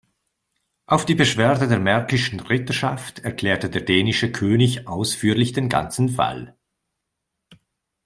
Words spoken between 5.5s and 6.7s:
den ganzen Fall.